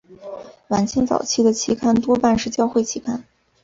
[0.69, 3.23] 晚清早期的期刊多半是教会期刊。